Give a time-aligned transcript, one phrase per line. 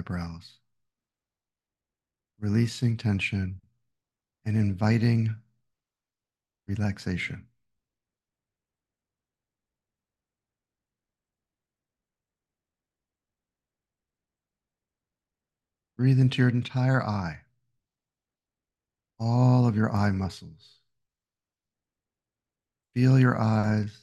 [0.00, 0.52] Eyebrows,
[2.40, 3.60] releasing tension
[4.46, 5.36] and inviting
[6.66, 7.44] relaxation.
[15.98, 17.40] Breathe into your entire eye,
[19.18, 20.78] all of your eye muscles.
[22.94, 23.98] Feel your eyes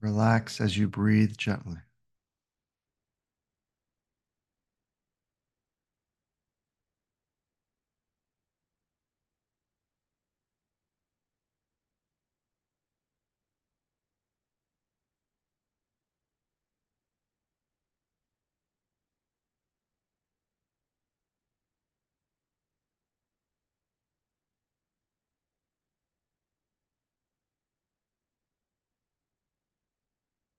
[0.00, 1.76] relax as you breathe gently.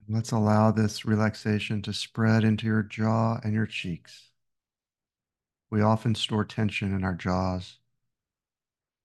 [0.09, 4.31] Let's allow this relaxation to spread into your jaw and your cheeks.
[5.69, 7.79] We often store tension in our jaws,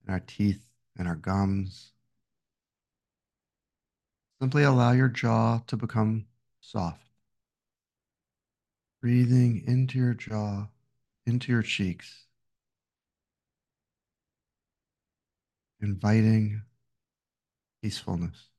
[0.07, 0.65] in our teeth,
[0.97, 1.91] and our gums.
[4.41, 6.27] Simply allow your jaw to become
[6.61, 7.03] soft.
[9.01, 10.69] Breathing into your jaw,
[11.27, 12.27] into your cheeks,
[15.81, 16.63] inviting
[17.83, 18.52] peacefulness.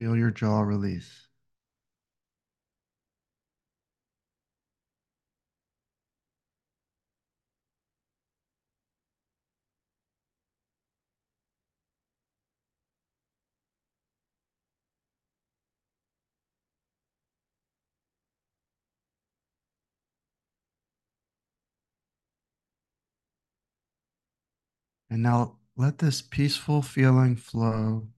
[0.00, 1.28] Feel your jaw release.
[25.10, 28.08] And now let this peaceful feeling flow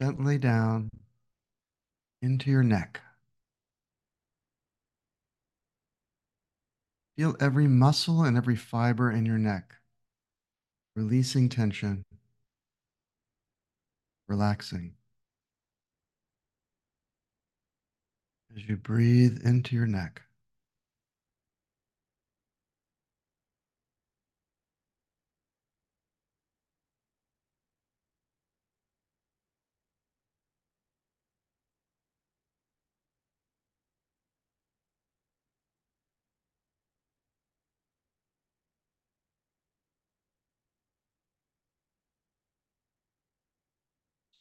[0.00, 0.88] gently down
[2.22, 3.02] into your neck.
[7.16, 9.74] Feel every muscle and every fiber in your neck,
[10.96, 12.02] releasing tension,
[14.26, 14.94] relaxing.
[18.56, 20.22] As you breathe into your neck.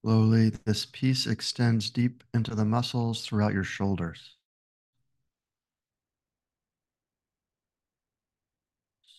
[0.04, 4.36] Slowly, this peace extends deep into the muscles throughout your shoulders.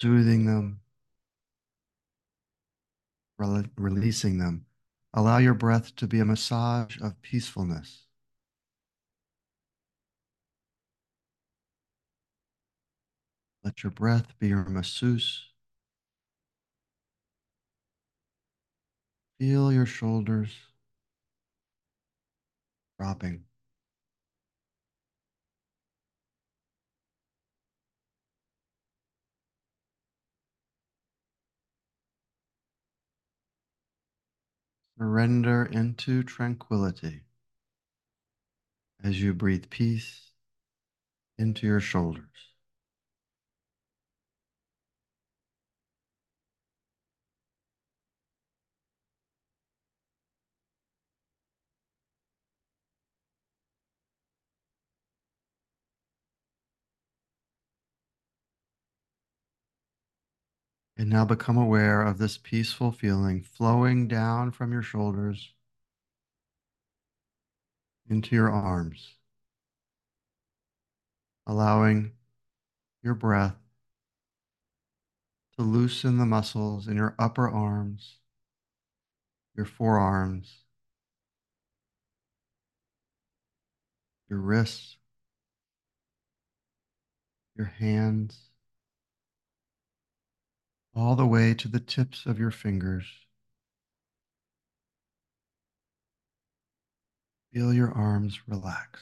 [0.00, 0.80] Soothing them,
[3.38, 4.64] rel releasing them.
[5.12, 8.06] Allow your breath to be a massage of peacefulness.
[13.62, 15.44] Let your breath be your masseuse.
[19.38, 20.54] Feel your shoulders
[23.00, 23.42] dropping.
[34.98, 37.22] Surrender into tranquility
[39.02, 40.32] as you breathe peace
[41.38, 42.52] into your shoulders.
[61.00, 65.54] And now become aware of this peaceful feeling flowing down from your shoulders
[68.06, 69.14] into your arms,
[71.46, 72.12] allowing
[73.02, 73.56] your breath
[75.56, 78.16] to loosen the muscles in your upper arms,
[79.56, 80.52] your forearms,
[84.28, 84.98] your wrists,
[87.56, 88.49] your hands,
[90.94, 93.06] all the way to the tips of your fingers.
[97.52, 99.00] Feel your arms relax.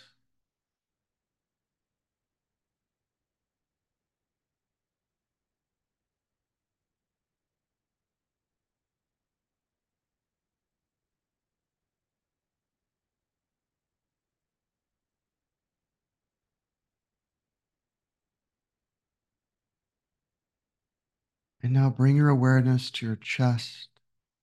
[21.68, 23.90] And now bring your awareness to your chest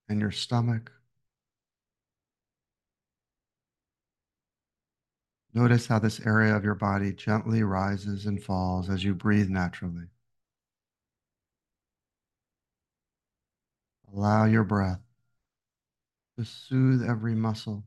[0.08, 0.92] and your stomach.
[5.52, 10.06] Notice how this area of your body gently rises and falls as you breathe naturally.
[14.14, 15.02] Allow your breath
[16.38, 17.86] to soothe every muscle.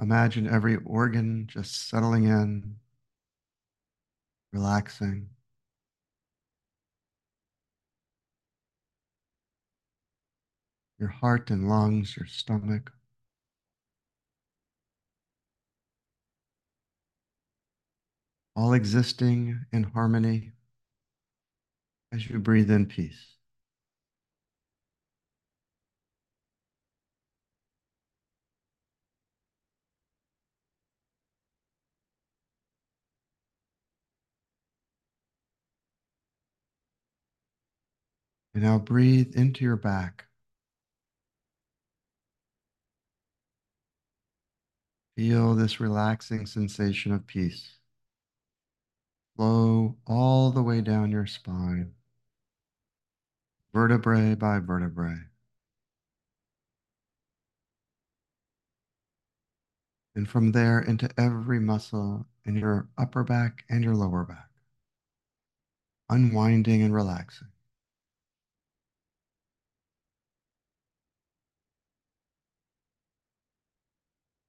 [0.00, 2.76] Imagine every organ just settling in,
[4.52, 5.30] relaxing.
[10.98, 12.92] Your heart and lungs, your stomach.
[18.54, 20.52] All existing in harmony
[22.12, 23.36] as you breathe in peace.
[38.54, 40.26] And now breathe into your back.
[45.16, 47.80] Feel this relaxing sensation of peace
[49.40, 51.92] flow all the way down your spine,
[53.72, 55.16] vertebrae by vertebrae.
[60.14, 64.50] And from there into every muscle in your upper back and your lower back,
[66.10, 67.48] unwinding and relaxing.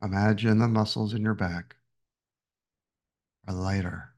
[0.02, 1.78] Imagine the muscles in your back
[3.48, 4.16] are lighter.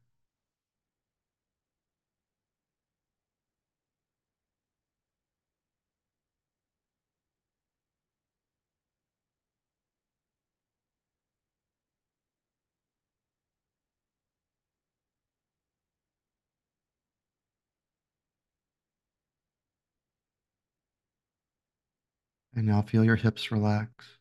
[22.55, 24.17] And now feel your hips relax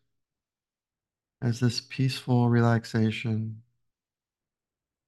[1.42, 3.62] as this peaceful relaxation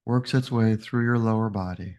[0.05, 1.97] works its way through your lower body.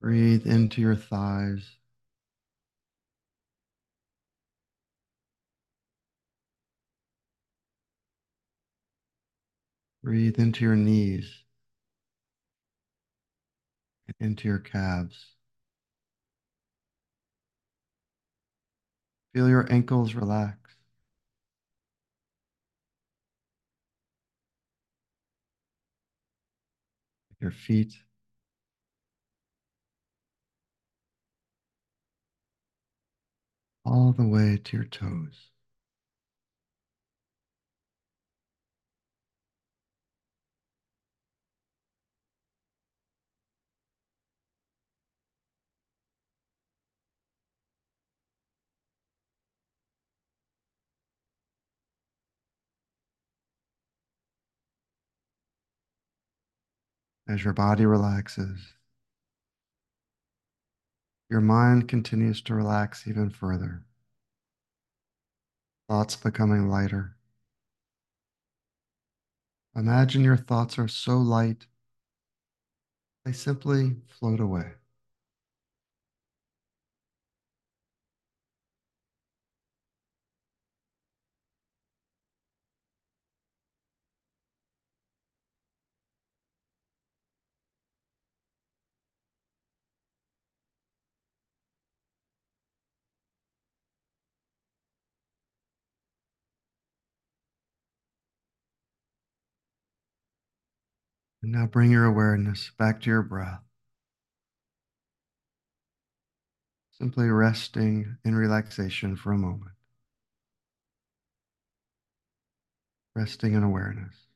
[0.00, 1.76] Breathe into your thighs.
[10.02, 11.42] Breathe into your knees
[14.06, 15.37] and into your calves.
[19.38, 20.74] Feel your ankles relax.
[27.40, 28.02] Your feet.
[33.84, 35.47] All the way to your toes.
[57.28, 58.72] As your body relaxes,
[61.28, 63.84] your mind continues to relax even further.
[65.88, 67.16] Thoughts becoming lighter.
[69.76, 71.66] Imagine your thoughts are so light,
[73.24, 74.77] they simply float away.
[101.50, 103.62] Now bring your awareness back to your breath.
[106.90, 109.72] Simply resting in relaxation for a moment.
[113.14, 114.27] Resting in awareness.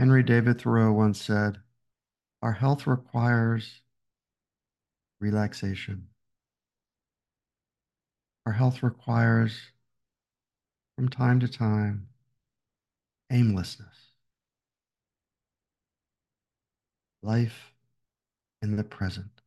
[0.00, 1.58] Henry David Thoreau once said,
[2.40, 3.82] Our health requires
[5.20, 6.08] relaxation.
[8.46, 9.60] Our health requires,
[10.96, 12.08] from time to time,
[13.30, 14.14] aimlessness.
[17.22, 17.74] Life
[18.62, 19.42] in the present.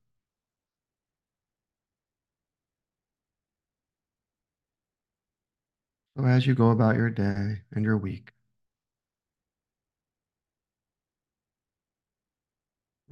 [6.15, 8.32] So as you go about your day and your week,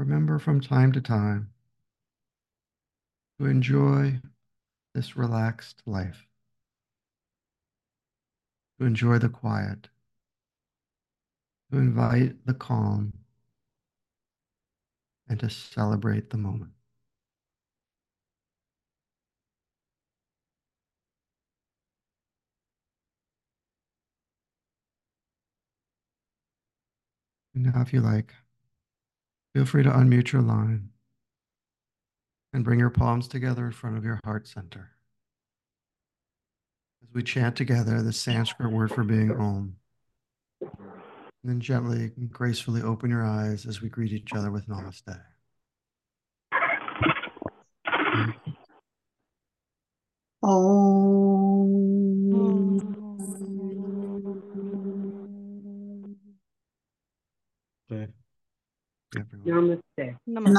[0.01, 1.47] remember from time to time
[3.39, 4.19] to enjoy
[4.95, 6.25] this relaxed life,
[8.79, 9.89] to enjoy the quiet,
[11.71, 13.13] to invite the calm,
[15.29, 16.71] and to celebrate the moment.
[27.53, 28.33] Now, if you like,
[29.53, 30.89] feel free to unmute your line
[32.53, 34.91] and bring your palms together in front of your heart center.
[37.03, 39.75] As we chant together the Sanskrit word for being Om.
[40.61, 40.69] And
[41.43, 45.19] then gently and gracefully open your eyes as we greet each other with Namaste.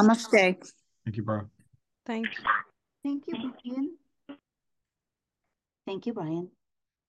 [0.02, 0.32] Namaste.
[0.32, 0.72] Namaste.
[1.04, 1.42] Thank you, bro.
[2.06, 2.44] Thank you.
[3.04, 3.96] Thank you, Brian.
[5.86, 6.48] Thank you, Brian.